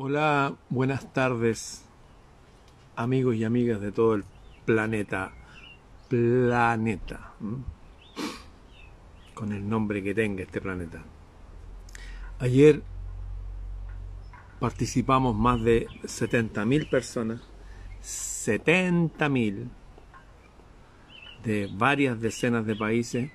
[0.00, 1.84] Hola, buenas tardes,
[2.94, 4.22] amigos y amigas de todo el
[4.64, 5.32] planeta.
[6.08, 7.32] Planeta.
[9.34, 11.02] Con el nombre que tenga este planeta.
[12.38, 12.80] Ayer
[14.60, 17.40] participamos más de 70.000 personas,
[18.00, 19.68] 70.000
[21.42, 23.32] de varias decenas de países,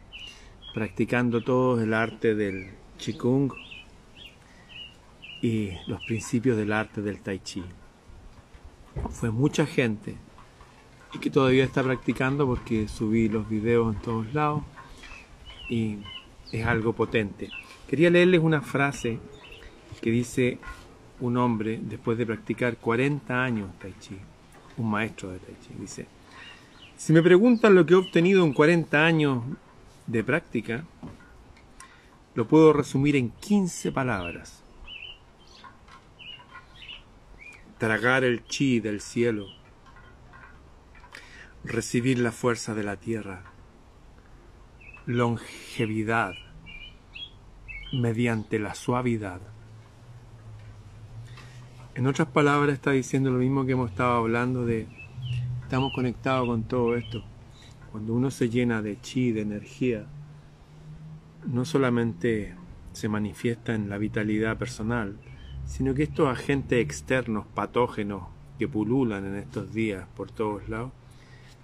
[0.73, 3.52] practicando todo el arte del Qigong
[5.44, 7.62] y los principios del arte del tai chi.
[9.10, 10.16] Fue mucha gente
[11.14, 14.64] y que todavía está practicando porque subí los videos en todos lados
[15.70, 15.98] y
[16.54, 17.50] es algo potente.
[17.90, 19.20] Quería leerles una frase
[20.02, 20.60] que dice
[21.20, 24.18] un hombre después de practicar 40 años tai chi,
[24.78, 26.08] un maestro de tai chi, dice,
[26.96, 29.44] si me preguntan lo que he obtenido en 40 años
[30.08, 30.86] de práctica,
[32.34, 34.62] lo puedo resumir en 15 palabras.
[37.84, 39.48] Tragar el chi del cielo,
[41.65, 43.43] recibir la fuerza de la tierra,
[45.05, 46.31] longevidad
[47.91, 49.41] mediante la suavidad.
[51.93, 54.87] En otras palabras está diciendo lo mismo que hemos estado hablando de
[55.63, 57.21] estamos conectados con todo esto.
[57.91, 60.05] Cuando uno se llena de chi, de energía,
[61.45, 62.55] no solamente
[62.93, 65.17] se manifiesta en la vitalidad personal,
[65.66, 68.24] sino que estos agentes externos patógenos
[68.59, 70.92] que pululan en estos días por todos lados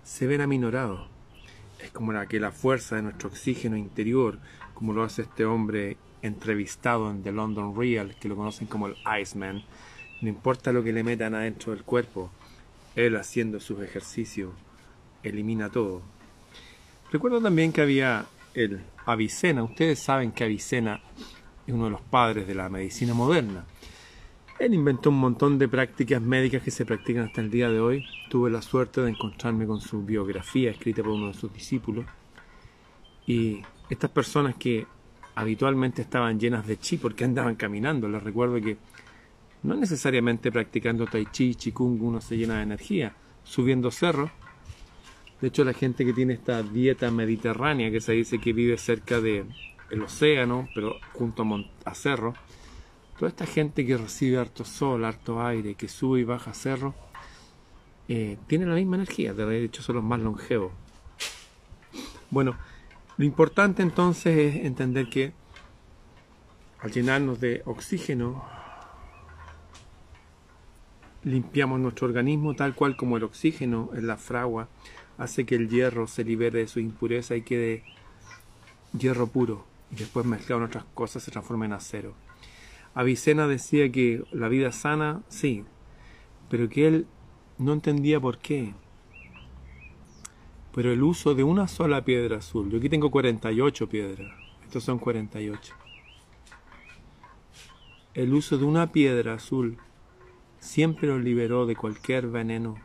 [0.04, 1.08] se ven aminorados.
[1.80, 4.40] Es como la que la fuerza de nuestro oxígeno interior,
[4.74, 8.96] como lo hace este hombre entrevistado en The London Real, que lo conocen como el
[9.22, 9.64] Iceman,
[10.22, 12.30] no importa lo que le metan adentro del cuerpo,
[12.96, 14.52] él haciendo sus ejercicios
[15.24, 16.02] elimina todo.
[17.12, 21.02] Recuerdo también que había el Avicena, ustedes saben que Avicena
[21.66, 23.66] es uno de los padres de la medicina moderna.
[24.60, 28.06] Él inventó un montón de prácticas médicas que se practican hasta el día de hoy.
[28.30, 32.06] Tuve la suerte de encontrarme con su biografía escrita por uno de sus discípulos.
[33.26, 34.86] Y estas personas que
[35.36, 38.76] habitualmente estaban llenas de chi porque andaban caminando, les recuerdo que
[39.64, 43.14] no necesariamente practicando tai chi, kung uno se llena de energía,
[43.46, 44.30] subiendo cerros.
[45.40, 49.22] De hecho, la gente que tiene esta dieta mediterránea, que se dice que vive cerca
[49.22, 49.48] del
[50.04, 52.36] océano, pero junto a, a cerros,
[53.20, 56.96] Toda esta gente que recibe harto sol, harto aire, que sube y baja cerro,
[58.08, 60.72] eh, tiene la misma energía, de hecho son los más longevos.
[62.30, 62.56] Bueno,
[63.18, 65.34] lo importante entonces es entender que
[66.80, 68.42] al llenarnos de oxígeno,
[71.26, 74.70] limpiamos nuestro organismo tal cual como el oxígeno en la fragua
[75.18, 77.84] hace que el hierro se libere de su impureza y quede
[78.98, 82.29] hierro puro y después mezclado en otras cosas se transforma en acero.
[83.00, 85.64] Avicena decía que la vida sana, sí,
[86.50, 87.08] pero que él
[87.58, 88.74] no entendía por qué.
[90.76, 94.30] Pero el uso de una sola piedra azul, yo aquí tengo 48 piedras,
[94.66, 95.74] estos son 48.
[98.16, 99.78] El uso de una piedra azul
[100.60, 102.76] siempre lo liberó de cualquier veneno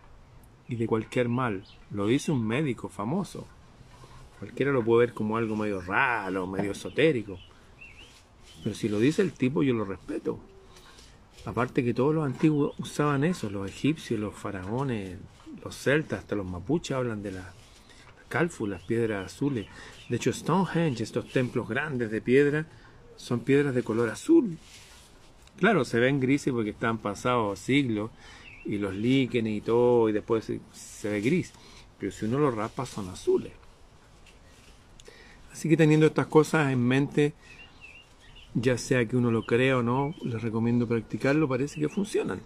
[0.68, 1.64] y de cualquier mal.
[1.90, 3.48] Lo dice un médico famoso.
[4.38, 7.36] Cualquiera lo puede ver como algo medio raro, medio esotérico.
[8.62, 10.38] Pero si lo dice el tipo, yo lo respeto.
[11.44, 15.18] Aparte que todos los antiguos usaban eso, los egipcios, los faraones,
[15.62, 17.46] los celtas, hasta los mapuches hablan de las
[18.28, 19.66] cálfulas, piedras azules.
[20.08, 22.66] De hecho, Stonehenge, estos templos grandes de piedra,
[23.16, 24.56] son piedras de color azul.
[25.58, 28.10] Claro, se ven grises porque están pasados siglos
[28.64, 31.52] y los líquenes y todo, y después se, ve gris.
[31.98, 33.52] Pero si uno los raspa, son azules.
[35.52, 37.34] Así que teniendo estas cosas en mente,
[38.54, 42.40] ya sea que uno lo crea o no, les recomiendo practicarlo, parece que funcionan.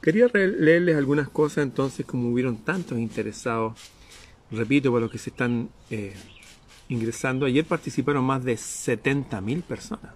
[0.00, 3.74] Quería leerles algunas cosas entonces, como hubieron tantos interesados,
[4.50, 6.14] repito, para los que se están eh,
[6.88, 10.12] ingresando, ayer participaron más de 70.000 personas.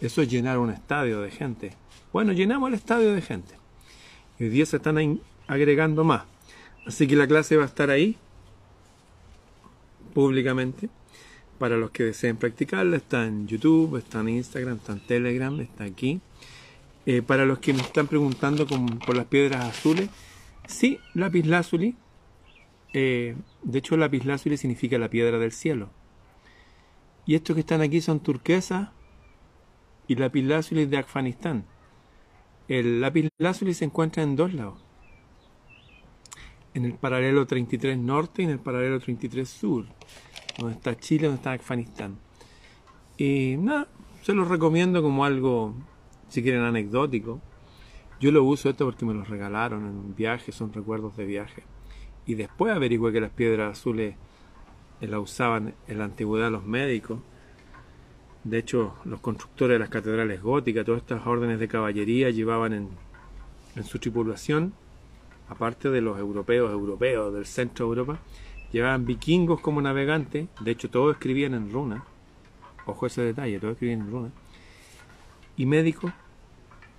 [0.00, 1.72] Eso es llenar un estadio de gente.
[2.12, 3.54] Bueno, llenamos el estadio de gente.
[4.40, 6.24] Y hoy día se están agregando más.
[6.84, 8.16] Así que la clase va a estar ahí,
[10.12, 10.90] públicamente
[11.58, 12.96] para los que deseen practicarla.
[12.96, 16.20] Está en YouTube, está en Instagram, está en Telegram, está aquí.
[17.06, 20.08] Eh, para los que me están preguntando por las piedras azules,
[20.66, 21.96] sí, lápiz lazuli.
[22.92, 25.90] Eh, de hecho, lápiz lazuli significa la piedra del cielo.
[27.26, 28.90] Y estos que están aquí son turquesas
[30.06, 31.64] y lápiz lazuli de Afganistán.
[32.68, 34.82] El lápiz lazuli se encuentra en dos lados.
[36.72, 39.86] En el paralelo 33 norte y en el paralelo 33 sur
[40.58, 42.18] donde está Chile, donde está Afganistán.
[43.16, 43.86] Y nada,
[44.22, 45.74] se los recomiendo como algo
[46.28, 47.40] si quieren anecdótico.
[48.20, 51.64] Yo lo uso esto porque me lo regalaron en un viaje, son recuerdos de viaje.
[52.26, 54.16] Y después averigué que las piedras azules
[55.00, 57.20] eh, las usaban en la antigüedad los médicos.
[58.44, 62.88] De hecho, los constructores de las catedrales góticas, todas estas órdenes de caballería llevaban en,
[63.76, 64.74] en su tripulación,
[65.48, 68.20] aparte de los europeos, europeos del centro de Europa,
[68.74, 70.48] llevaban vikingos como navegantes.
[70.60, 72.04] De hecho, todos escribían en runa.
[72.86, 74.30] Ojo ese detalle, todos escribían en runa.
[75.56, 76.12] Y médicos,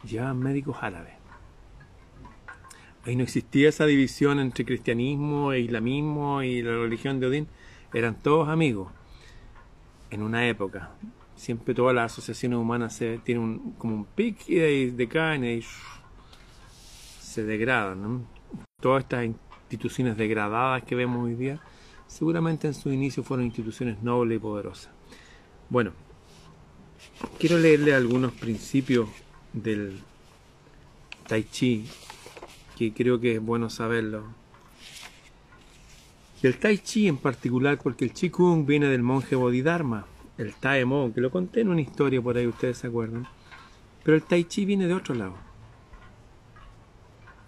[0.05, 1.13] llevaban médicos árabes.
[3.03, 7.47] Ahí no existía esa división entre cristianismo e islamismo y la religión de Odín.
[7.93, 8.93] Eran todos amigos
[10.11, 10.91] en una época.
[11.35, 15.61] Siempre todas las asociaciones humanas se, tienen como un pic y de decaen y
[17.19, 18.25] se degradan.
[18.81, 19.25] Todas estas
[19.75, 21.59] instituciones degradadas que vemos hoy día,
[22.07, 24.89] seguramente en su inicio fueron instituciones nobles y poderosas.
[25.69, 25.91] Bueno,
[27.37, 29.09] quiero leerle algunos principios
[29.53, 29.99] del
[31.27, 31.85] Tai Chi
[32.77, 34.23] que creo que es bueno saberlo.
[36.41, 40.05] el Tai Chi en particular, porque el Chi Kung viene del monje Bodhidharma,
[40.37, 43.27] el Tai Mo, que lo conté en una historia por ahí, ustedes se acuerdan.
[44.03, 45.44] Pero el Tai Chi viene de otro lado.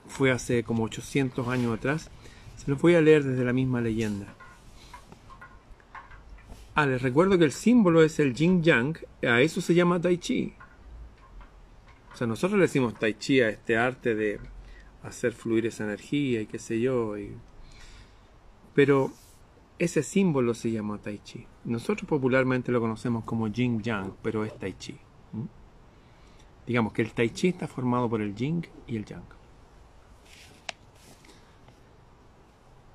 [0.07, 2.09] Fue hace como 800 años atrás.
[2.57, 4.33] Se lo voy a leer desde la misma leyenda.
[6.75, 10.15] Ah, les recuerdo que el símbolo es el Yin Yang, a eso se llama Tai
[10.19, 10.53] Chi.
[12.13, 14.39] O sea, nosotros le decimos Tai Chi a este arte de
[15.01, 17.15] hacer fluir esa energía y qué sé yo.
[18.75, 19.11] Pero
[19.79, 21.47] ese símbolo se llama Tai Chi.
[21.65, 24.97] Nosotros popularmente lo conocemos como Yin Yang, pero es Tai Chi.
[26.67, 29.36] Digamos que el Tai Chi está formado por el Yin y el Yang.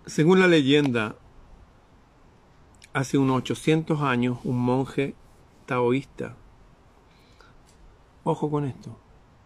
[0.07, 1.15] Según la leyenda,
[2.93, 5.15] hace unos 800 años un monje
[5.65, 6.35] taoísta,
[8.25, 8.99] ojo con esto,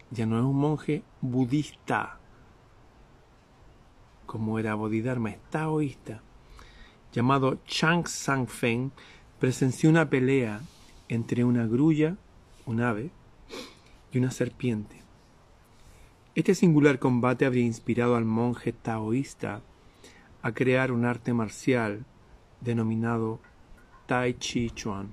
[0.09, 2.17] ya no es un monje budista,
[4.25, 6.23] como era Bodhidharma, es taoísta,
[7.13, 8.89] llamado Chang Sang Feng,
[9.39, 10.61] presenció una pelea
[11.07, 12.17] entre una grulla,
[12.65, 13.11] un ave,
[14.11, 15.03] y una serpiente.
[16.33, 19.61] Este singular combate habría inspirado al monje taoísta
[20.41, 22.05] a crear un arte marcial
[22.61, 23.39] denominado
[24.05, 25.11] Tai Chi Chuan.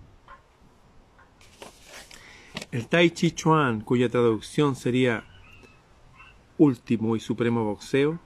[2.71, 5.25] El Tai Chi Chuan, cuya traducción sería
[6.59, 8.19] último y supremo boxeo,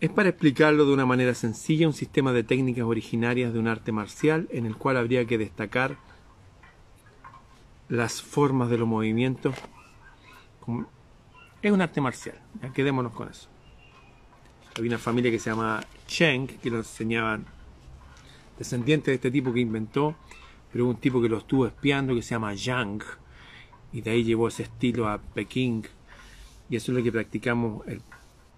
[0.00, 3.90] es para explicarlo de una manera sencilla un sistema de técnicas originarias de un arte
[3.90, 5.96] marcial en el cual habría que destacar
[7.88, 9.54] las formas de los movimientos.
[11.62, 13.48] Es un arte marcial, ya quedémonos con eso.
[14.78, 17.44] Había una familia que se llama Cheng, que lo enseñaban
[18.56, 20.14] descendiente de este tipo que inventó,
[20.72, 23.02] pero un tipo que lo estuvo espiando que se llama Yang,
[23.92, 25.84] y de ahí llevó ese estilo a Pekín,
[26.70, 27.84] y eso es lo que practicamos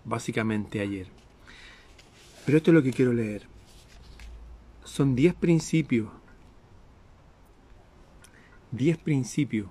[0.04, 1.06] básicamente ayer.
[2.44, 3.46] Pero esto es lo que quiero leer.
[4.84, 6.10] Son 10 principios.
[8.72, 9.68] 10 principios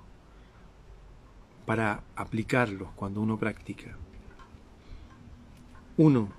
[1.67, 3.95] para aplicarlos cuando uno practica.
[5.97, 6.38] 1.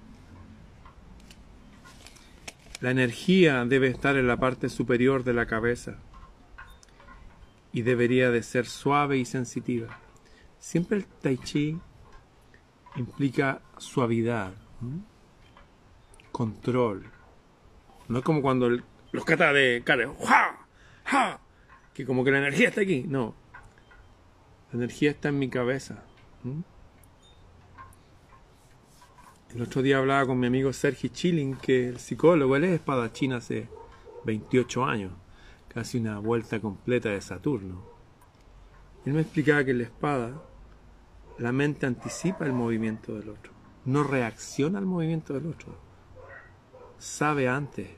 [2.81, 5.99] La energía debe estar en la parte superior de la cabeza
[7.73, 10.01] y debería de ser suave y sensitiva.
[10.59, 11.79] Siempre el tai chi
[12.97, 14.53] implica suavidad
[16.33, 17.05] control.
[18.09, 20.11] No es como cuando los catas de cara,
[21.93, 23.05] que como que la energía está aquí.
[23.07, 23.35] No.
[24.73, 26.03] La energía está en mi cabeza.
[29.55, 33.33] El otro día hablaba con mi amigo Sergi Chilling, que es psicólogo, él es espadachín
[33.33, 33.69] hace
[34.25, 35.13] 28 años,
[35.69, 37.83] casi una vuelta completa de Saturno.
[39.05, 40.43] Él me explicaba que la espada
[41.39, 43.53] la mente anticipa el movimiento del otro,
[43.85, 45.91] no reacciona al movimiento del otro
[47.01, 47.89] sabe antes,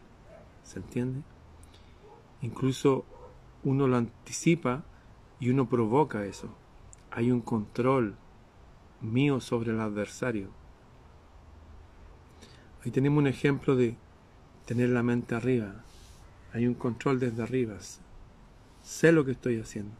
[0.63, 1.23] ¿se entiende?
[2.41, 3.05] Incluso
[3.65, 4.85] uno lo anticipa
[5.41, 6.49] y uno provoca eso.
[7.11, 8.15] Hay un control
[9.01, 10.51] mío sobre el adversario.
[12.85, 13.95] Ahí tenemos un ejemplo de
[14.67, 15.85] tener la mente arriba.
[16.53, 17.77] Hay un control desde arriba.
[18.83, 19.95] Sé lo que estoy haciendo.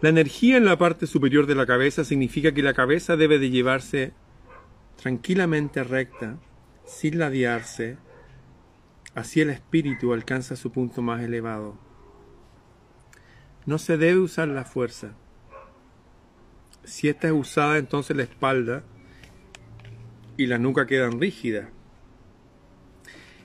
[0.00, 3.50] La energía en la parte superior de la cabeza significa que la cabeza debe de
[3.50, 4.12] llevarse
[5.00, 6.36] tranquilamente recta,
[6.84, 7.96] sin ladearse,
[9.14, 11.78] así el espíritu alcanza su punto más elevado.
[13.66, 15.14] No se debe usar la fuerza.
[16.84, 18.84] Si esta es usada, entonces la espalda
[20.36, 21.68] y la nuca quedan rígidas.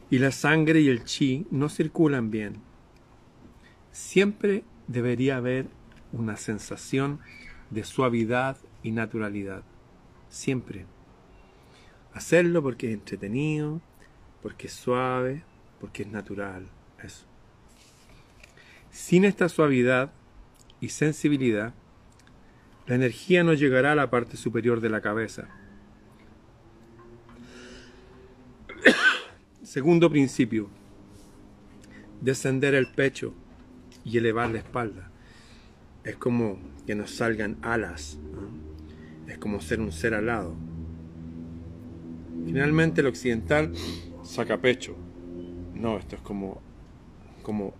[0.10, 2.62] Y la sangre y el chi no circulan bien.
[3.91, 5.67] siempre debería haber
[6.12, 7.19] una sensación
[7.69, 9.63] de suavidad y naturalidad.
[10.29, 10.86] Siempre.
[12.13, 13.81] Hacerlo porque es entretenido,
[14.41, 15.43] porque es suave,
[15.79, 16.67] porque es natural.
[17.03, 17.25] Eso.
[18.89, 20.12] Sin esta suavidad
[20.81, 21.74] y sensibilidad,
[22.89, 25.48] la energía no llegará a la parte superior de la cabeza.
[29.62, 30.72] Segundo principio,
[32.19, 33.36] descender el pecho
[34.03, 35.12] y elevar la espalda.
[36.03, 38.17] Es como que nos salgan alas,
[39.27, 40.55] es como ser un ser alado.
[42.43, 43.72] Finalmente el occidental
[44.24, 44.96] saca pecho.
[45.75, 46.60] No, esto es como,
[47.43, 47.75] como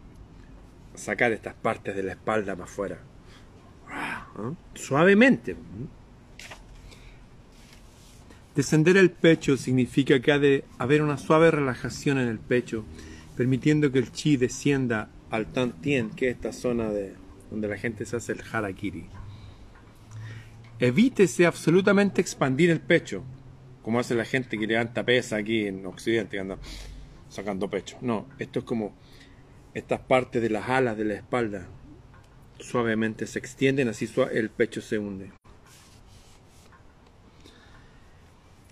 [0.94, 3.09] sacar estas partes de la espalda para afuera.
[4.74, 5.56] Suavemente.
[8.56, 12.84] Descender el pecho significa que ha de haber una suave relajación en el pecho,
[13.38, 17.14] permitiendo que el chi descienda al tantien, que es esta zona de,
[17.50, 19.06] donde la gente se hace el harakiri.
[20.80, 23.24] Evítese absolutamente expandir el pecho,
[23.82, 26.58] como hace la gente que levanta pesa aquí en Occidente, que anda
[27.30, 27.98] sacando pecho.
[28.02, 28.94] No, esto es como
[29.74, 31.68] estas partes de las alas de la espalda
[32.60, 35.32] suavemente se extienden, así el pecho se hunde.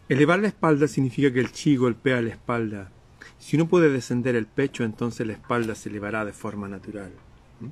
[0.10, 2.92] Elevar la espalda significa que el chi golpea la espalda.
[3.40, 7.12] Si uno puede descender el pecho, entonces la espalda se elevará de forma natural.
[7.60, 7.68] ¿Mm?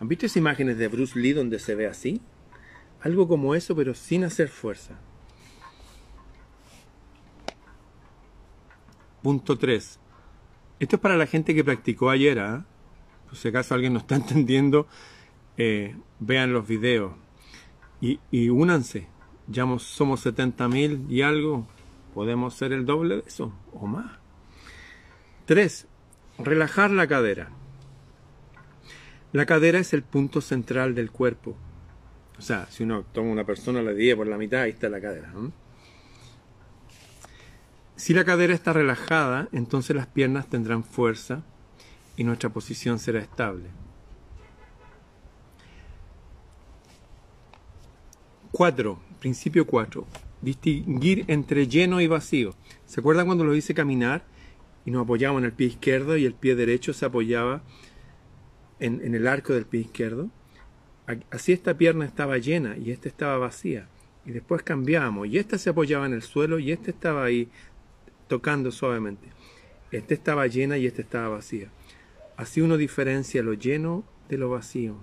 [0.00, 2.20] ¿Han visto esas imágenes de Bruce Lee donde se ve así?
[3.02, 4.98] Algo como eso, pero sin hacer fuerza.
[9.22, 9.98] Punto 3.
[10.80, 12.38] Esto es para la gente que practicó ayer.
[12.38, 12.62] ¿eh?
[13.32, 14.88] Si acaso alguien no está entendiendo,
[15.62, 17.12] eh, vean los videos
[18.00, 19.08] y, y únanse.
[19.46, 21.66] Ya somos 70.000 y algo.
[22.14, 24.10] Podemos ser el doble de eso o más.
[25.44, 25.86] 3.
[26.38, 27.50] Relajar la cadera.
[29.32, 31.54] La cadera es el punto central del cuerpo.
[32.38, 35.02] O sea, si uno toma una persona, la divide por la mitad, ahí está la
[35.02, 35.30] cadera.
[37.96, 41.42] Si la cadera está relajada, entonces las piernas tendrán fuerza
[42.16, 43.68] y nuestra posición será estable.
[48.52, 48.98] 4.
[49.20, 50.06] Principio 4.
[50.42, 52.54] Distinguir entre lleno y vacío.
[52.84, 54.24] ¿Se acuerdan cuando lo hice caminar
[54.84, 57.62] y nos apoyábamos en el pie izquierdo y el pie derecho se apoyaba
[58.80, 60.30] en, el arco del pie izquierdo?
[61.30, 63.88] Así esta pierna estaba llena y esta estaba vacía.
[64.26, 67.48] Y después cambiamos y esta se apoyaba en el suelo y esta estaba ahí
[68.26, 69.28] tocando suavemente.
[69.92, 71.68] Esta estaba llena y esta estaba vacía.
[72.36, 74.96] Así uno diferencia lo lleno de lo vacío.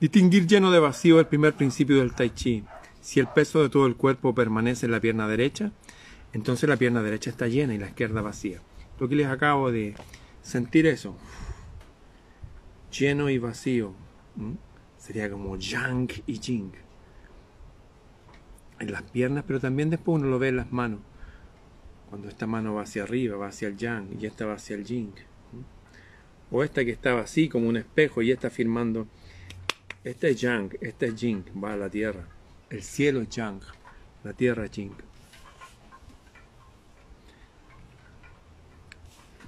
[0.00, 2.64] Distinguir lleno de vacío el primer principio del tai chi.
[3.00, 5.72] Si el peso de todo el cuerpo permanece en la pierna derecha,
[6.32, 8.60] entonces la pierna derecha está llena y la izquierda vacía.
[9.00, 9.96] Lo que les acabo de
[10.40, 11.16] sentir eso,
[12.96, 13.92] lleno y vacío,
[14.98, 16.70] sería como yang y jing
[18.78, 21.00] en las piernas, pero también después uno lo ve en las manos.
[22.08, 24.84] Cuando esta mano va hacia arriba, va hacia el yang y esta va hacia el
[24.84, 25.12] jing.
[26.50, 29.08] O esta que estaba así como un espejo y está firmando.
[30.08, 32.24] Este es yang, este es jing, va a la tierra.
[32.70, 33.60] El cielo es yang,
[34.24, 34.94] la tierra es jing.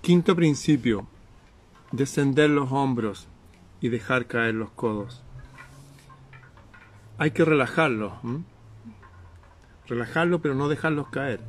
[0.02, 1.06] Quinto principio,
[1.92, 3.26] descender los hombros
[3.80, 5.22] y dejar caer los codos.
[7.16, 8.12] Hay que relajarlos
[9.86, 11.40] relajarlo pero no dejarlos caer.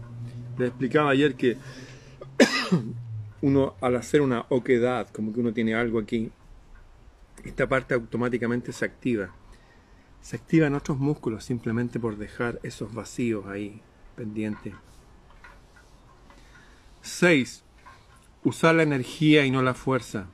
[0.58, 1.58] Les explicaba ayer que
[3.41, 6.32] uno al hacer una oquedad, como que uno tiene algo aquí,
[7.50, 9.33] esta parte automáticamente se activa.
[10.21, 13.81] Se activan otros músculos simplemente por dejar esos vacíos ahí
[14.15, 14.74] pendientes.
[17.01, 17.63] 6.
[18.43, 20.27] Usar la energía y no la fuerza.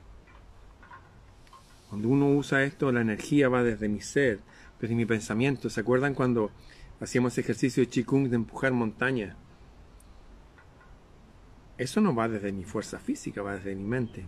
[1.88, 4.40] Cuando uno usa esto, la energía va desde mi ser,
[4.80, 5.70] desde mi pensamiento.
[5.70, 6.50] ¿Se acuerdan cuando
[7.00, 9.36] hacíamos ejercicio de Qigong de empujar montaña.
[11.76, 14.26] Eso no va desde mi fuerza física, va desde mi mente.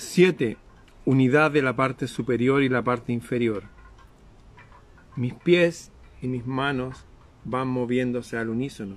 [0.00, 0.56] 7.
[1.04, 3.64] Unidad de la parte superior y la parte inferior.
[5.16, 5.90] Mis pies
[6.20, 7.04] y mis manos
[7.44, 8.96] van moviéndose al unísono.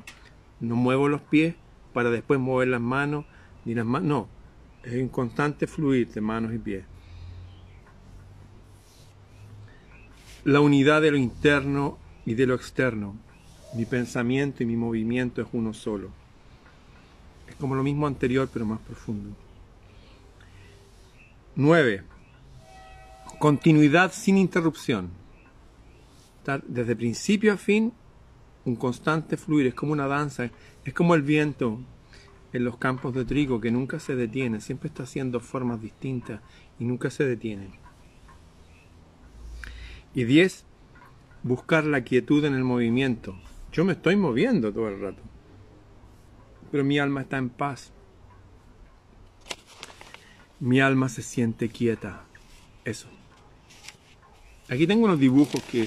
[0.59, 1.55] No muevo los pies
[1.93, 3.25] para después mover las manos,
[3.65, 4.07] ni las manos.
[4.07, 4.27] No,
[4.83, 6.85] es un constante fluir de manos y pies.
[10.45, 13.15] la unidad de lo interno y de lo externo.
[13.75, 16.09] Mi pensamiento y mi movimiento es uno solo.
[17.47, 19.35] Es como lo mismo anterior, pero más profundo.
[21.55, 22.03] 9.
[23.37, 25.11] Continuidad sin interrupción.
[26.67, 27.93] desde principio a fin,
[28.65, 29.67] un constante fluir.
[29.67, 30.49] Es como una danza,
[30.83, 31.79] es como el viento.
[32.53, 36.39] en los campos de trigo que nunca se detiene, siempre está haciendo formas distintas
[36.79, 37.71] y nunca se detiene.
[40.13, 40.65] Y 10.
[41.41, 43.35] Buscar la quietud en el movimiento.
[43.71, 45.21] Yo me estoy moviendo todo el rato,
[46.71, 47.92] pero mi alma está en paz.
[50.63, 52.23] Mi alma se siente quieta.
[52.85, 53.07] Eso.
[54.69, 55.85] Aquí tengo unos dibujos que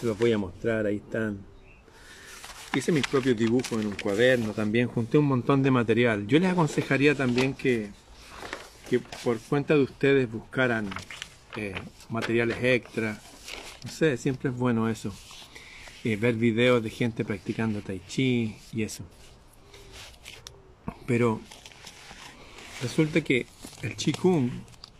[0.00, 1.40] se los voy a mostrar, ahí están.
[2.76, 6.28] Hice mis propios dibujos en un cuaderno también, junté un montón de material.
[6.28, 7.90] Yo les aconsejaría también que,
[8.88, 10.88] que por cuenta de ustedes buscaran
[11.56, 11.74] eh,
[12.08, 13.20] materiales extra.
[13.84, 15.12] No sé, siempre es bueno eso.
[16.04, 19.02] Ver videos de gente practicando tai chi y eso.
[21.08, 21.40] Pero
[22.82, 23.46] resulta que
[23.82, 24.50] el Kung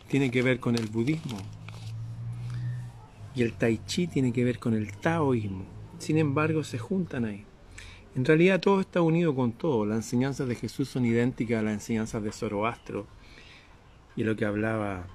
[0.08, 1.38] tiene que ver con el budismo
[3.34, 5.64] y el tai chi tiene que ver con el taoísmo.
[5.98, 7.44] Sin embargo, se juntan ahí.
[8.14, 9.84] En realidad todo está unido con todo.
[9.86, 13.06] Las enseñanzas de Jesús son idénticas a las enseñanzas de Zoroastro
[14.14, 15.06] y lo que hablaba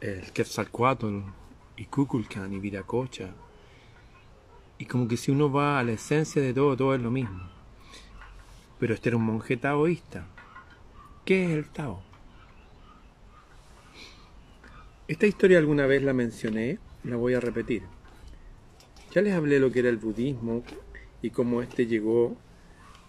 [0.00, 1.20] el Quetzalcoatl
[1.76, 3.34] y Kukulkan y Viracocha.
[4.78, 7.50] Y como que si uno va a la esencia de todo, todo es lo mismo.
[8.78, 10.26] Pero este era un monje taoísta.
[11.26, 12.00] ¿Qué es el Tao?
[15.08, 17.82] Esta historia alguna vez la mencioné, la voy a repetir.
[19.12, 20.62] Ya les hablé lo que era el budismo
[21.22, 22.36] y cómo este llegó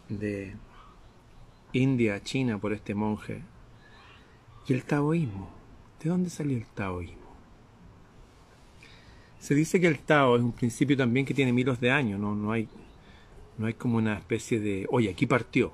[0.10, 0.56] de
[1.74, 3.44] India a China por este monje.
[4.68, 5.52] Y el taoísmo.
[6.02, 7.36] ¿De dónde salió el taoísmo?
[9.38, 12.34] Se dice que el Tao es un principio también que tiene miles de años, no,
[12.34, 12.68] no, hay,
[13.60, 15.72] no hay como una especie de, oye, aquí partió.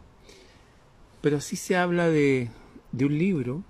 [1.24, 2.50] Pero sí se habla de,
[2.92, 3.63] un libro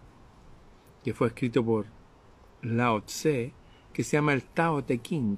[1.05, 1.85] que fue escrito por
[2.61, 3.53] Lao Tse,
[3.93, 5.37] que se llama el Tao Te King,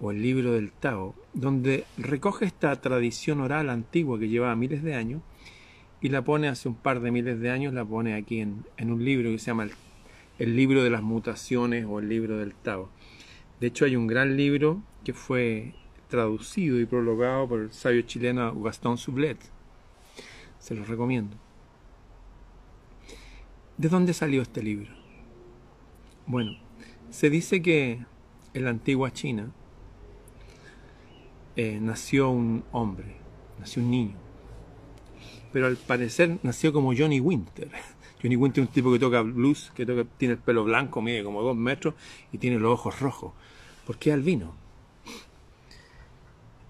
[0.00, 4.94] o el libro del Tao, donde recoge esta tradición oral antigua que llevaba miles de
[4.94, 5.22] años
[6.00, 8.92] y la pone hace un par de miles de años, la pone aquí en, en
[8.92, 9.72] un libro que se llama el
[10.38, 12.90] el libro de las mutaciones o el libro del Tao.
[13.60, 15.74] De hecho, hay un gran libro que fue
[16.08, 19.38] traducido y prologado por el sabio chileno Gastón Sublet.
[20.58, 21.36] Se los recomiendo.
[23.76, 24.90] ¿De dónde salió este libro?
[26.26, 26.58] Bueno,
[27.10, 28.04] se dice que
[28.54, 29.52] en la antigua China
[31.56, 33.16] eh, nació un hombre,
[33.58, 34.16] nació un niño,
[35.52, 37.70] pero al parecer nació como Johnny Winter
[38.22, 41.22] Johnny Winter es un tipo que toca blues, que toca, tiene el pelo blanco, mide
[41.22, 41.94] como dos metros
[42.32, 43.32] y tiene los ojos rojos.
[43.86, 44.54] ¿Por qué albino?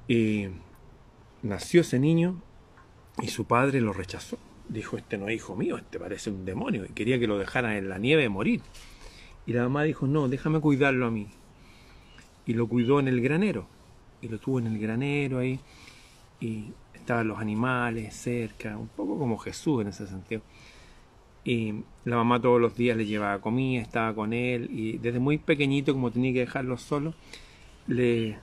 [0.07, 0.49] Y
[1.43, 2.43] nació ese niño
[3.23, 4.39] y su padre lo rechazó.
[4.69, 6.85] Dijo, este no es hijo mío, este parece un demonio.
[6.85, 8.61] Y quería que lo dejaran en la nieve morir.
[9.47, 11.29] Y la mamá dijo, no, déjame cuidarlo a mí.
[12.47, 13.67] Y lo cuidó en el granero.
[14.21, 15.59] Y lo tuvo en el granero ahí.
[16.41, 20.43] Y estaban los animales cerca, un poco como Jesús en ese sentido.
[21.45, 25.39] Y la mamá todos los días le llevaba comida, estaba con él y desde muy
[25.39, 27.15] pequeñito, como tenía que dejarlo solo,
[27.87, 28.39] le,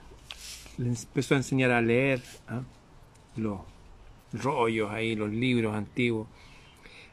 [0.78, 2.62] empezó a enseñar a leer ¿ah?
[4.32, 6.28] Rollos ahí, los libros antiguos.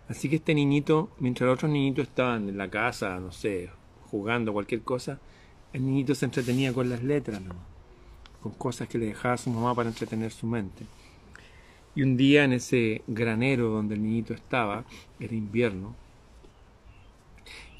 [0.09, 3.69] Así que este niñito, mientras los otros niñitos estaban en la casa, no sé,
[4.11, 5.19] jugando cualquier cosa,
[5.71, 7.41] el niñito se entretenía con las letras,
[8.41, 10.85] con cosas que le dejaba su mamá para entretener su mente.
[11.95, 14.85] Y un día en ese granero donde el niñito estaba,
[15.19, 15.95] era invierno,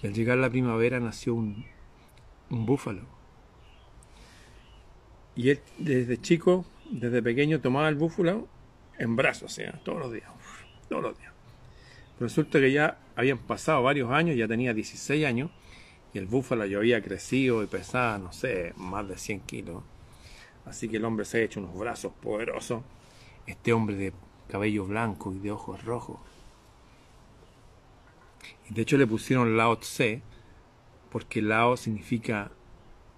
[0.02, 1.65] y al llegar la primavera nació un,
[2.50, 3.02] búfalo.
[5.36, 8.48] Y él desde chico, desde pequeño, tomaba el búfalo
[8.98, 10.30] en brazos, sea, todos los días,
[10.90, 11.32] todos los días.
[12.20, 15.52] resulta que ya habían pasado varios años, ya tenía 16 años,
[16.14, 19.84] y el búfalo ya había crecido y pesaba, no sé, más de 100 kilos.
[20.66, 22.84] Así que el hombre se ha hecho unos brazos poderosos
[23.48, 24.14] este hombre de
[24.48, 26.20] cabello blanco y de ojos rojos.
[28.70, 30.22] Y de hecho le pusieron Lao Tse,
[31.12, 32.52] porque Lao significa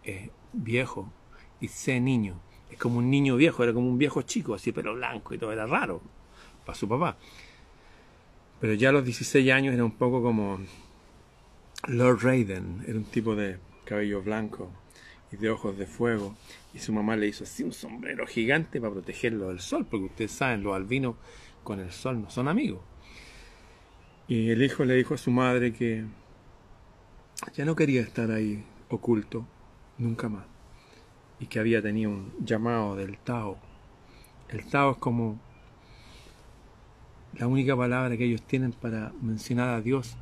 [0.03, 1.11] eh, viejo
[1.59, 2.39] y Tse niño.
[2.71, 5.51] Es como un niño viejo, era como un viejo chico, así pero blanco y todo,
[5.51, 6.01] era raro
[6.65, 7.17] para su papá.
[8.59, 10.59] Pero ya a los 16 años era un poco como
[11.87, 14.71] Lord Raiden, era un tipo de cabello blanco
[15.31, 16.35] y de ojos de fuego
[16.73, 20.31] y su mamá le hizo así un sombrero gigante para protegerlo del sol, porque ustedes
[20.31, 21.15] saben, los albinos
[21.63, 22.81] con el sol no son amigos.
[24.27, 26.03] Y el hijo le dijo a su madre que
[27.53, 29.47] ya no quería estar ahí oculto,
[29.97, 30.45] nunca más,
[31.39, 33.57] y que había tenido un llamado del Tao.
[34.49, 35.39] El Tao es como
[37.33, 40.15] la única palabra que ellos tienen para mencionar a Dios,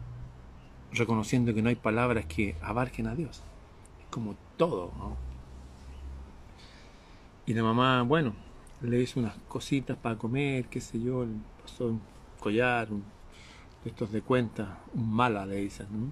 [0.92, 3.44] reconociendo que no hay palabras que abarquen a Dios.
[4.00, 5.16] Es como todo, ¿no?
[7.46, 8.34] Y la mamá, bueno,
[8.82, 12.02] le hizo unas cositas para comer, qué sé yo, le pasó un
[12.40, 13.04] collar, un,
[13.86, 15.88] estos de cuenta, un mala le dicen.
[15.92, 16.12] ¿no?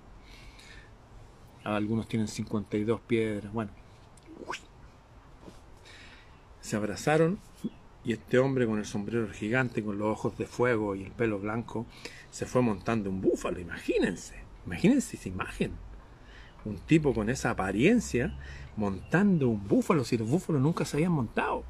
[1.63, 3.71] Algunos tienen 52 piedras, bueno.
[6.71, 7.37] Se abrazaron
[8.05, 11.37] y este hombre con el sombrero gigante, con los ojos de fuego y el pelo
[11.37, 11.85] blanco,
[12.29, 15.73] se fue montando un búfalo, imagínense, imagínense esa imagen.
[16.63, 18.39] Un tipo con esa apariencia
[18.77, 21.65] montando un búfalo, si los búfalos nunca se habían montado.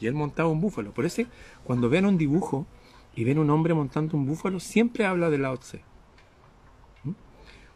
[0.00, 0.92] Y él montaba un búfalo.
[0.92, 1.22] Por eso,
[1.62, 2.66] cuando vean un dibujo
[3.14, 5.84] y ven un hombre montando un búfalo, siempre habla de Lao Tse.
[7.04, 7.12] ¿Mm?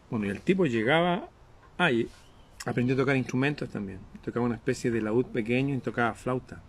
[0.09, 1.29] Bueno, y el tipo llegaba.
[1.77, 1.91] Ah,
[2.65, 3.99] aprendió a tocar instrumentos también.
[4.23, 6.61] Tocaba una especie de laúd pequeño y tocaba flauta.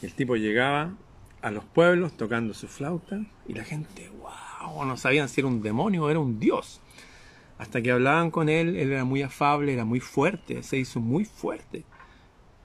[0.00, 0.94] Y el tipo llegaba
[1.42, 5.62] a los pueblos tocando su flauta y la gente, wow, no sabían si era un
[5.62, 6.80] demonio o era un dios.
[7.58, 11.24] Hasta que hablaban con él, él era muy afable, era muy fuerte, se hizo muy
[11.24, 11.84] fuerte.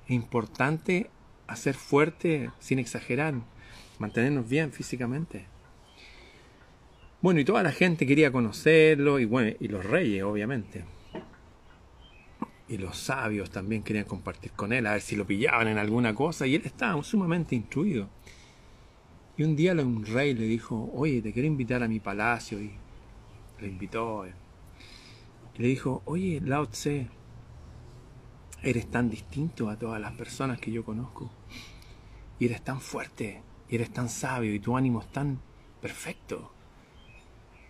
[0.06, 1.10] Es importante
[1.48, 3.34] hacer fuerte sin exagerar,
[4.00, 5.48] mantenernos bien físicamente.
[7.22, 10.86] Bueno, y toda la gente quería conocerlo, y bueno, y los reyes, obviamente.
[12.68, 16.16] Y los sabios también querían compartir con él, a ver si lo pillaban en alguna
[16.16, 18.10] cosa, y él estaba sumamente instruido.
[19.38, 22.72] Y un día un rey le dijo, oye, te quiero invitar a mi palacio, y
[23.60, 24.26] le invitó.
[24.28, 27.08] Y le dijo, oye, Lao Tse,
[28.66, 31.30] Eres tan distinto a todas las personas que yo conozco.
[32.40, 35.40] Y eres tan fuerte, y eres tan sabio, y tu ánimo es tan
[35.80, 36.52] perfecto.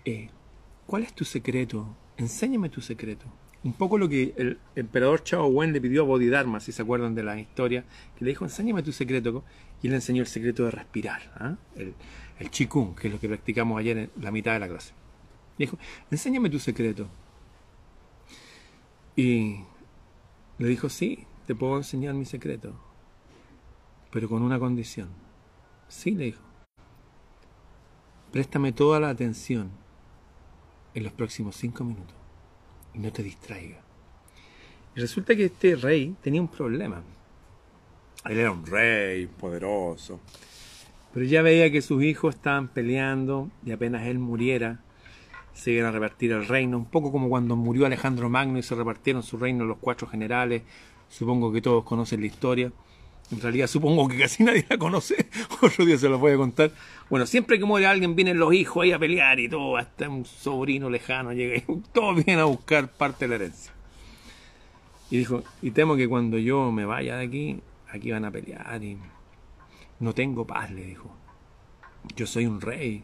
[0.06, 0.30] Eh,
[0.88, 1.98] ¿Cuál es tu secreto?
[2.16, 3.26] Enséñame tu secreto.
[3.66, 7.16] Un poco lo que el emperador Chao Wen le pidió a Bodhidharma, si se acuerdan
[7.16, 7.84] de la historia,
[8.16, 9.44] que le dijo, enséñame tu secreto.
[9.82, 11.56] Y él le enseñó el secreto de respirar, ¿ah?
[11.76, 11.96] el,
[12.38, 14.94] el Qigong, que es lo que practicamos ayer en la mitad de la clase.
[15.58, 15.80] Le dijo,
[16.12, 17.08] enséñame tu secreto.
[19.16, 19.62] Y
[20.60, 22.80] le dijo, sí, te puedo enseñar mi secreto,
[24.12, 25.10] pero con una condición.
[25.88, 26.44] Sí, le dijo.
[28.32, 29.72] Préstame toda la atención
[30.94, 32.25] en los próximos cinco minutos
[32.96, 33.82] y no te distraiga.
[34.96, 37.04] Y resulta que este rey tenía un problema.
[38.26, 40.20] Él era un rey poderoso,
[41.14, 44.80] pero ya veía que sus hijos estaban peleando y apenas él muriera,
[45.54, 48.76] se iban a repartir el reino, un poco como cuando murió Alejandro Magno y se
[48.76, 50.64] repartieron su reino los cuatro generales.
[51.08, 52.72] Supongo que todos conocen la historia.
[53.32, 55.30] En realidad supongo que casi nadie la conoce.
[55.62, 56.72] Otro día se lo voy a contar.
[57.10, 60.26] Bueno, siempre que muere alguien vienen los hijos ahí a pelear y todo, hasta un
[60.26, 61.62] sobrino lejano llega y
[61.94, 63.74] todos vienen a buscar parte de la herencia.
[65.10, 67.60] Y dijo, y temo que cuando yo me vaya de aquí,
[67.90, 68.98] aquí van a pelear y
[70.00, 71.16] no tengo paz, le dijo.
[72.16, 73.04] Yo soy un rey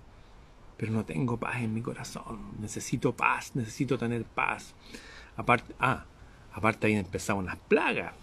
[0.82, 2.54] pero no tengo paz en mi corazón.
[2.60, 4.74] Necesito paz, necesito tener paz.
[5.38, 6.06] Aparte, ah,
[6.54, 8.16] aparte ahí empezaban las plagas.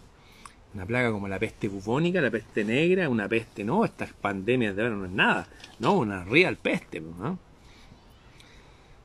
[0.75, 4.83] Una plaga como la peste bubónica, la peste negra, una peste, no, estas pandemias de
[4.83, 7.01] ahora no es nada, no, una real peste.
[7.01, 7.39] ¿no?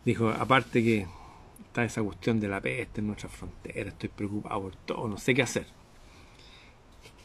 [0.06, 1.08] Dijo, aparte que
[1.66, 5.34] está esa cuestión de la peste en nuestra frontera, estoy preocupado por todo, no sé
[5.34, 5.66] qué hacer.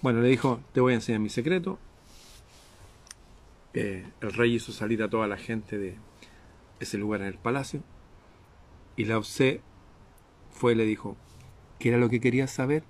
[0.01, 1.79] Bueno, le dijo, te voy a enseñar mi secreto.
[3.74, 5.96] Eh, el rey hizo salir a toda la gente de,
[6.81, 7.83] ese lugar en el palacio.
[8.96, 9.61] Y Lao Tse
[10.51, 11.16] fue y le dijo,
[11.79, 12.83] ¿qué era lo que querías saber?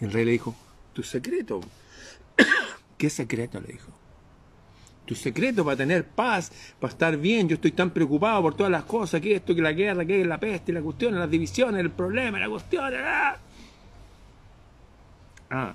[0.00, 0.54] Y el rey le dijo,
[0.92, 1.60] tu secreto.
[2.98, 3.60] ¿Qué secreto?
[3.60, 3.92] le dijo.
[5.04, 7.48] Tu secreto para tener paz, para estar bien.
[7.48, 10.38] Yo estoy tan preocupado por todas las cosas, que esto, que la guerra, que la
[10.38, 12.92] peste, la cuestión, las divisiones, el problema, la cuestión.
[12.96, 13.36] Ah.
[15.50, 15.74] ah.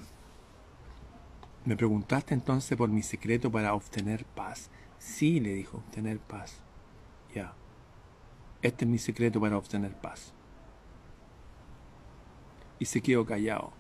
[1.66, 4.70] Me preguntaste entonces por mi secreto para obtener paz.
[5.00, 6.62] Sí, le dijo, obtener paz.
[7.34, 7.54] Ya.
[8.62, 10.34] Este es mi secreto para obtener paz.
[12.80, 13.74] Y se quedó callado.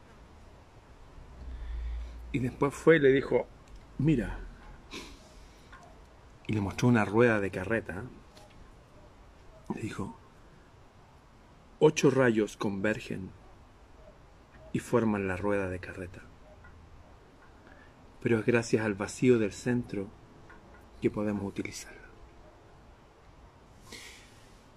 [2.35, 3.47] Y después fue y le dijo,
[3.97, 4.37] mira.
[6.47, 8.03] Y le mostró una rueda de carreta.
[9.73, 10.17] Le dijo,
[11.79, 13.29] ocho rayos convergen
[14.73, 16.23] y forman la rueda de carreta.
[18.21, 20.09] Pero es gracias al vacío del centro
[21.01, 22.09] que podemos utilizarla.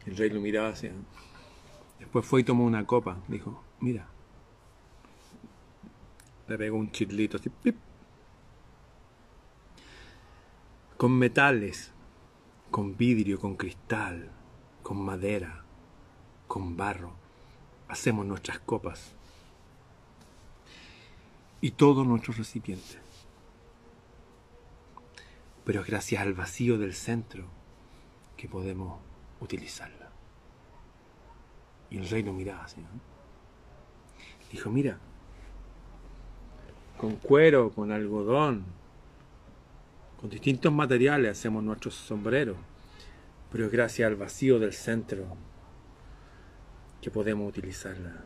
[0.06, 0.92] El rey lo miraba hacia.
[1.98, 3.16] Después fue y tomó una copa.
[3.26, 4.06] Dijo, mira.
[6.48, 7.50] Le pegó un chilito así.
[10.96, 11.92] Con metales,
[12.70, 14.30] con vidrio, con cristal,
[14.82, 15.64] con madera,
[16.46, 17.12] con barro,
[17.88, 19.12] hacemos nuestras copas
[21.60, 22.98] y todos nuestros recipientes
[25.68, 27.44] pero es gracias al vacío del centro
[28.38, 29.00] que podemos
[29.38, 30.10] utilizarla.
[31.90, 32.82] Y el rey lo miraba así.
[34.50, 34.98] Dijo, mira,
[36.98, 38.64] con cuero, con algodón,
[40.20, 42.56] con distintos materiales hacemos nuestros sombreros,
[43.50, 45.24] pero es gracias al vacío del centro
[47.00, 48.24] que podemos utilizarla.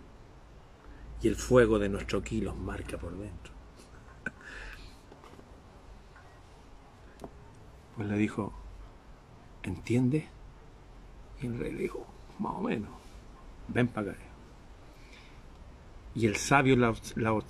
[1.20, 3.52] Y el fuego de nuestro ki los marca por dentro.
[7.94, 8.54] Pues le dijo,
[9.62, 10.24] ¿entiendes?
[11.42, 12.06] Y el rey le dijo,
[12.38, 12.88] más o menos,
[13.68, 14.20] ven para acá.
[16.14, 16.74] Y el sabio
[17.16, 17.42] Lao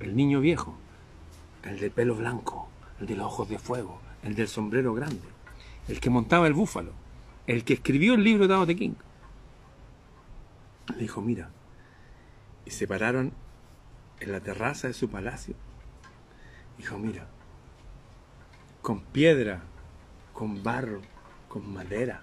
[0.00, 0.74] el niño viejo,
[1.62, 2.68] el de pelo blanco,
[3.00, 5.28] el de los ojos de fuego, el del sombrero grande,
[5.88, 6.92] el que montaba el búfalo,
[7.46, 8.94] el que escribió el libro de Tao Te King.
[10.88, 11.50] Le dijo, mira,
[12.64, 13.32] y se pararon
[14.20, 15.54] en la terraza de su palacio.
[16.78, 17.26] Dijo, mira,
[18.82, 19.62] con piedra,
[20.32, 21.00] con barro,
[21.48, 22.22] con madera,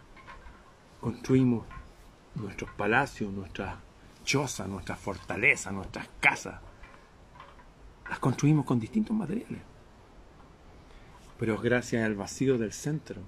[1.00, 1.66] construimos
[2.36, 3.76] nuestros palacios, nuestras
[4.24, 6.62] chozas, nuestras fortalezas, nuestras casas.
[8.10, 9.62] Las construimos con distintos materiales.
[11.39, 13.22] Pero es gracias al vacío del centro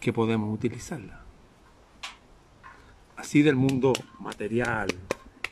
[0.00, 1.20] que podemos utilizarla.
[3.16, 4.88] Así del mundo material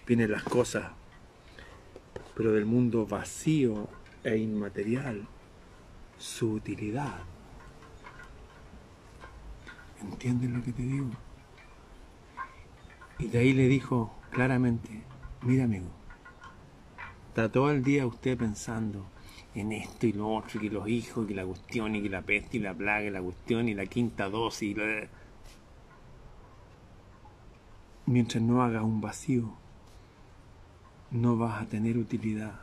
[0.07, 0.91] vienen las cosas,
[2.35, 3.89] pero del mundo vacío
[4.25, 5.27] e inmaterial
[6.19, 7.19] su utilidad.
[10.01, 11.11] ¿Entiendes lo que te digo?
[13.19, 15.03] Y de ahí le dijo claramente,
[15.43, 15.89] mira amigo,
[17.29, 19.07] está todo el día usted pensando
[19.55, 22.59] en esto y lo otro, y que los hijos, y la cuestión, y la peste,
[22.59, 24.77] y la plaga, y la cuestión, y la quinta dosis,
[28.07, 29.53] mientras no hagas un vacío,
[31.11, 32.61] no vas a tener utilidad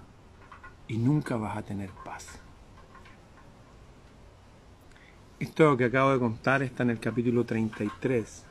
[0.88, 2.40] y nunca vas a tener paz.
[5.40, 8.46] Esto que acabo de contar está en el capítulo 33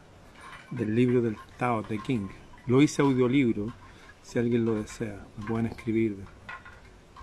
[0.70, 2.28] del libro del Tao de King.
[2.66, 3.72] Lo hice audiolibro,
[4.24, 6.16] si alguien lo desea, lo pueden escribir.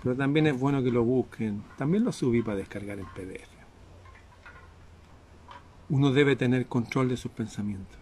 [0.02, 1.62] Pero también es bueno que lo busquen.
[1.76, 3.50] También lo subí para descargar en PDF.
[5.90, 7.98] Uno debe tener control de sus pensamientos.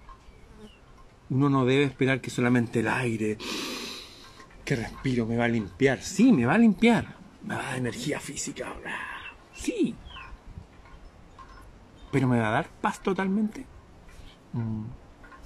[1.28, 3.36] Uno no debe esperar que solamente el aire
[4.64, 6.00] que respiro me va a limpiar.
[6.00, 7.16] Sí, me va a limpiar.
[7.42, 8.72] Me va a dar energía física.
[9.52, 9.96] Sí,
[12.10, 13.64] ¿Pero me va a dar paz totalmente?
[14.52, 14.84] Mm,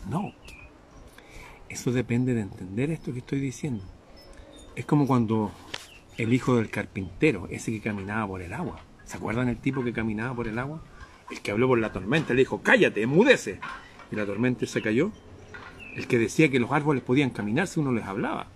[0.08, 0.32] no.
[1.74, 3.82] Eso depende de entender esto que estoy diciendo.
[4.76, 5.50] Es como cuando
[6.16, 8.80] el hijo del carpintero, ese que caminaba por el agua.
[9.02, 10.84] ¿Se acuerdan el tipo que caminaba por el agua?
[11.32, 13.58] El que habló por la tormenta, le dijo, cállate, emudece.
[14.12, 15.10] Y la tormenta se cayó.
[15.96, 18.46] El que decía que los árboles podían caminar si uno les hablaba.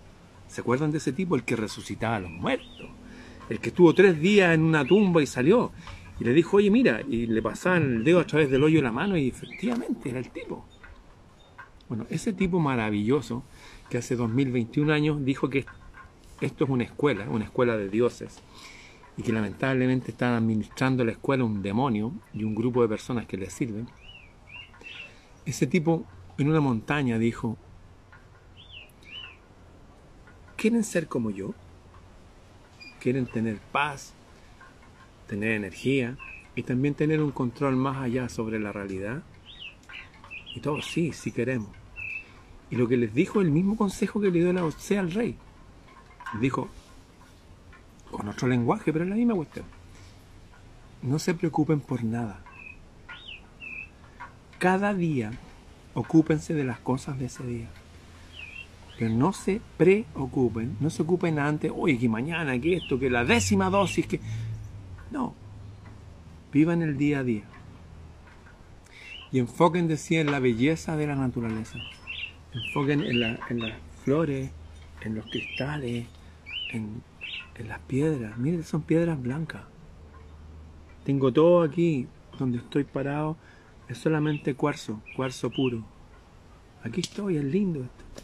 [0.47, 1.35] ¿Se acuerdan de ese tipo?
[1.35, 2.87] El que resucitaba a los muertos.
[3.49, 5.73] El que estuvo tres días en una tumba y salió.
[6.21, 8.83] Y le dijo, oye, mira, y le pasaban el dedo a través del hoyo de
[8.83, 10.65] la mano y efectivamente era el tipo.
[11.89, 13.43] Bueno, ese tipo maravilloso
[13.89, 15.65] que hace 2021 años dijo que
[16.39, 18.39] esto es una escuela, una escuela de dioses,
[19.17, 23.37] y que lamentablemente están administrando la escuela un demonio y un grupo de personas que
[23.37, 23.87] le sirven.
[25.45, 26.05] Ese tipo
[26.37, 27.57] en una montaña dijo,
[30.55, 31.55] ¿quieren ser como yo?
[32.99, 34.13] ¿Quieren tener paz,
[35.27, 36.17] tener energía
[36.55, 39.23] y también tener un control más allá sobre la realidad.
[40.53, 41.78] Y todo, sí, sí queremos.
[42.71, 45.35] Y lo que les dijo, el mismo consejo que le dio la Osea al rey.
[46.39, 46.69] dijo,
[48.11, 49.65] con otro lenguaje, pero es la misma cuestión.
[51.01, 52.41] No se preocupen por nada.
[54.57, 55.31] Cada día
[55.93, 57.69] ocúpense de las cosas de ese día.
[58.97, 63.23] Pero no se preocupen, no se ocupen antes, oye, que mañana, que esto, que la
[63.23, 64.19] décima dosis, que
[65.11, 65.33] no.
[66.51, 67.43] Vivan el día a día.
[69.31, 71.79] Y enfoquen, decía, en la belleza de la naturaleza.
[72.53, 73.39] Enfoquen en, las
[74.03, 74.51] flores,
[75.01, 76.07] en los cristales,
[76.71, 77.03] en,
[77.55, 78.37] en las piedras.
[78.37, 79.61] Miren, son piedras blancas.
[81.03, 82.07] Tengo todo aquí
[82.37, 83.37] donde estoy parado.
[83.87, 85.83] Es solamente cuarzo, cuarzo puro.
[86.83, 88.23] Aquí estoy, es lindo esto.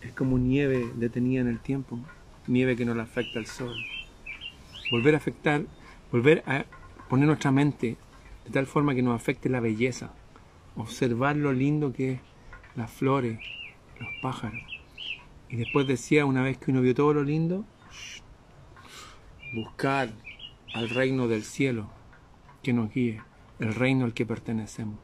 [0.00, 1.98] Es como nieve detenida en el tiempo.
[2.46, 3.74] Nieve que no le afecta el sol.
[4.90, 5.64] Volver a afectar
[6.12, 6.66] volver a
[7.08, 7.96] poner nuestra mente
[8.44, 10.12] de tal forma que nos afecte la belleza,
[10.76, 12.20] observar lo lindo que es
[12.76, 13.38] las flores,
[14.00, 14.62] los pájaros.
[15.48, 17.64] Y después decía, una vez que uno vio todo lo lindo,
[19.54, 20.10] buscar
[20.74, 21.90] al reino del cielo
[22.62, 23.20] que nos guíe,
[23.58, 24.98] el reino al que pertenecemos.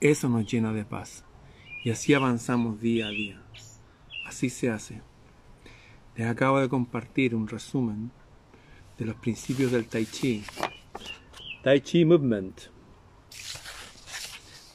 [0.00, 1.24] Eso nos llena de paz.
[1.84, 3.42] Y así avanzamos día a día.
[4.26, 5.02] Así se hace.
[6.16, 8.10] Les acabo de compartir un resumen
[8.98, 10.42] de los principios del Tai Chi.
[11.62, 12.75] Tai Chi Movement.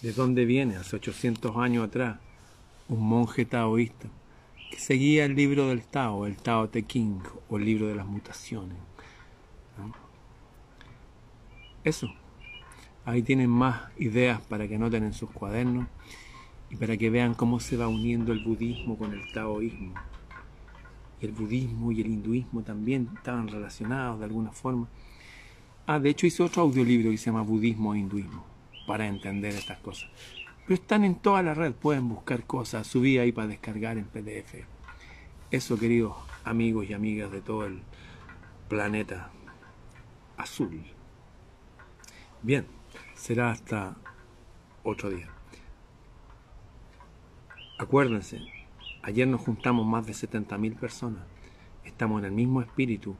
[0.01, 0.77] ¿De dónde viene?
[0.77, 2.17] Hace 800 años atrás.
[2.89, 4.09] un monje taoísta
[4.71, 8.07] que seguía el libro del Tao, el Tao Te King o el libro de las
[8.07, 8.77] mutaciones.
[11.83, 12.07] Eso.
[13.05, 15.87] Ahí tienen más ideas para que noten en sus cuadernos
[16.71, 19.93] y para que vean cómo se va uniendo el budismo con el taoísmo.
[21.19, 24.87] El budismo y el hinduismo también estaban relacionados de alguna forma.
[25.85, 28.50] Ah, de hecho hice otro audiolibro que se llama Budismo e Hinduismo
[28.85, 30.09] para entender estas cosas.
[30.63, 34.65] Pero están en toda la red, pueden buscar cosas, subí ahí para descargar en PDF.
[35.49, 37.81] Eso, queridos amigos y amigas de todo el
[38.67, 39.31] planeta
[40.37, 40.81] azul.
[42.41, 42.65] Bien,
[43.15, 43.97] será hasta
[44.83, 45.29] otro día.
[47.77, 48.41] Acuérdense,
[49.03, 51.23] ayer nos juntamos más de 70.000 personas.
[51.83, 53.15] Estamos en el mismo espíritu,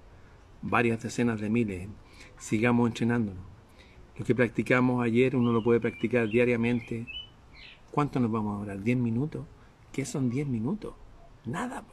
[0.62, 1.90] varias decenas de miles.
[2.38, 3.51] Sigamos entrenándonos.
[4.22, 7.08] Lo que practicamos ayer uno lo puede practicar diariamente.
[7.90, 8.78] ¿Cuánto nos vamos a durar?
[8.78, 9.48] ¿10 minutos?
[9.92, 10.94] ¿Qué son 10 minutos?
[11.44, 11.84] Nada.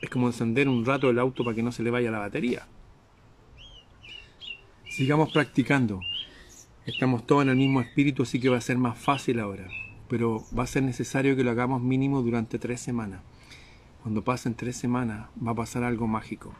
[0.00, 2.66] Es como encender un rato el auto para que no se le vaya la batería.
[4.90, 6.00] Sigamos practicando.
[6.84, 9.68] Estamos todos en el mismo espíritu, así que va a ser más fácil ahora.
[10.08, 13.20] Pero va a ser necesario que lo hagamos mínimo durante tres semanas.
[14.02, 16.52] Cuando pasen tres semanas va a pasar algo mágico,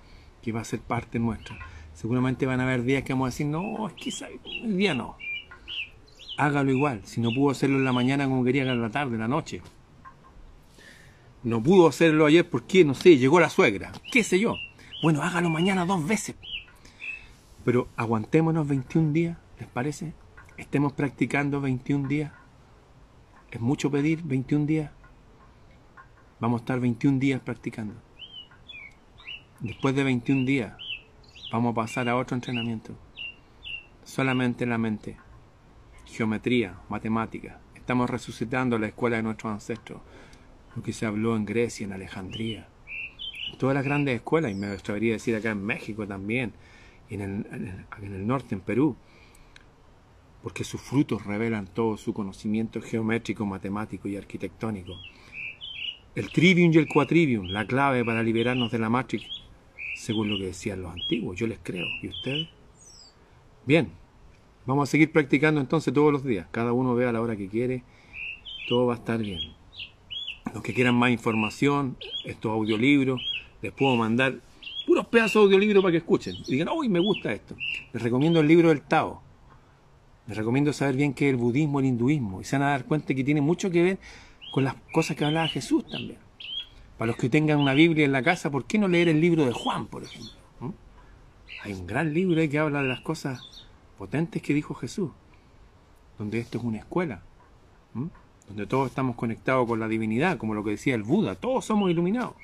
[0.43, 1.59] que va a ser parte nuestra.
[1.95, 4.13] Seguramente van a haber días que vamos a decir, no, es que
[4.65, 5.17] el día no.
[6.37, 7.03] Hágalo igual.
[7.05, 9.63] Si no pudo hacerlo en la mañana como quería, en la tarde, en la noche.
[11.45, 13.93] No pudo hacerlo ayer porque, no sé, llegó la suegra.
[14.11, 14.57] ¿Qué sé yo?
[15.03, 16.35] Bueno, hágalo mañana dos veces.
[17.65, 20.13] Pero aguantémonos 21 días, ¿les parece?
[20.57, 22.33] Estemos practicando 21 días.
[23.51, 24.91] ¿Es mucho pedir 21 días?
[26.41, 27.95] Vamos a estar 21 días practicando.
[29.61, 30.75] Después de 21 días,
[31.55, 32.97] Vamos a pasar a otro entrenamiento.
[34.03, 35.17] Solamente en la mente.
[36.05, 37.61] Geometría, matemática.
[37.77, 40.01] Estamos resucitando la escuela de nuestros ancestros.
[40.75, 42.67] Lo que se habló en Grecia, en Alejandría.
[43.53, 46.55] En todas las grandes escuelas, y me atrevería a decir acá en México también,
[47.09, 47.47] y en
[48.03, 48.97] el, norte, en Perú.
[50.43, 54.99] Porque sus frutos revelan todo su conocimiento geométrico, matemático y arquitectónico.
[56.17, 59.44] El trivium y el quatrivium, la clave para liberarnos de la matrix
[60.05, 61.39] según lo que decían los antiguos.
[61.39, 61.87] Yo les creo.
[62.03, 62.49] ¿Y ustedes?
[63.67, 63.91] Bien,
[64.67, 66.47] vamos a seguir practicando entonces todos los días.
[66.51, 67.83] Cada uno vea la hora que quiere.
[68.69, 69.41] Todo va a estar bien.
[70.53, 73.21] Los que quieran más información, estos audiolibros,
[73.63, 74.41] les puedo mandar
[74.87, 76.37] puros pedazos de audiolibros para que escuchen.
[76.47, 77.57] Y digan, uy, me gusta esto.
[77.93, 79.23] Les recomiendo el libro del Tao.
[80.27, 82.41] Les recomiendo saber bien qué es el budismo, el hinduismo.
[82.41, 83.99] Y se van a dar cuenta que tiene mucho que ver
[84.53, 86.24] con las cosas que hablaba Jesús también.
[86.99, 89.45] Para los que tengan una Biblia en la casa, ¿por qué no leer el libro
[89.45, 90.31] de Juan, por ejemplo?
[90.61, 90.71] ¿Mm?
[91.65, 93.67] Hay un gran libro ahí que habla de las cosas
[93.99, 95.11] potentes que dijo Jesús,
[96.19, 97.23] donde esto es una escuela,
[97.95, 98.07] ¿Mm?
[98.47, 101.91] donde todos estamos conectados con la divinidad, como lo que decía el Buda, todos somos
[101.91, 102.35] iluminados.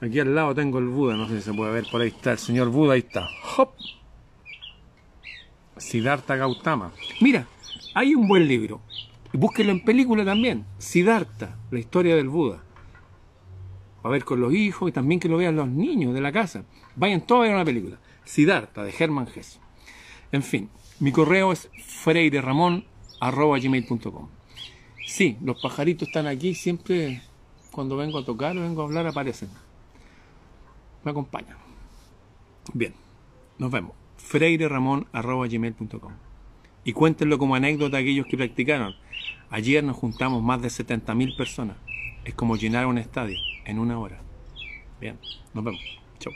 [0.00, 2.32] Aquí al lado tengo el Buda, no sé si se puede ver, por ahí está
[2.32, 3.28] el señor Buda, ahí está.
[3.56, 3.70] ¡Hop!
[5.76, 6.90] Siddhartha Gautama.
[7.20, 7.46] Mira,
[7.94, 8.80] hay un buen libro.
[9.32, 10.64] Búsquelo en película también.
[10.78, 12.62] Siddhartha, la historia del Buda
[14.02, 16.64] a ver con los hijos y también que lo vean los niños de la casa.
[16.96, 17.98] Vayan todos a ver una película.
[18.24, 19.60] Siddhartha, de Herman Hesse.
[20.32, 24.28] En fin, mi correo es freireramon.gmail.com
[25.06, 27.20] Sí, los pajaritos están aquí, siempre
[27.72, 29.48] cuando vengo a tocar o vengo a hablar aparecen.
[31.04, 31.56] Me acompañan.
[32.74, 32.94] Bien,
[33.58, 33.92] nos vemos.
[34.18, 36.12] freireramon.gmail.com
[36.84, 38.94] Y cuéntenlo como anécdota a aquellos que practicaron.
[39.50, 41.76] Ayer nos juntamos más de 70.000 personas.
[42.24, 44.22] Es como llenar un estadio en una hora.
[45.00, 45.18] Bien,
[45.54, 45.80] nos vemos.
[46.18, 46.32] Chau.